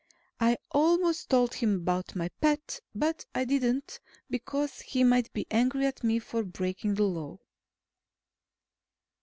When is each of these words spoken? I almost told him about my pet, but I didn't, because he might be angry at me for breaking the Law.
I 0.39 0.57
almost 0.71 1.29
told 1.29 1.53
him 1.53 1.75
about 1.75 2.15
my 2.15 2.29
pet, 2.41 2.79
but 2.95 3.23
I 3.35 3.45
didn't, 3.45 3.99
because 4.31 4.81
he 4.81 5.03
might 5.03 5.31
be 5.31 5.45
angry 5.51 5.85
at 5.85 6.03
me 6.03 6.17
for 6.17 6.43
breaking 6.43 6.95
the 6.95 7.03
Law. 7.03 7.37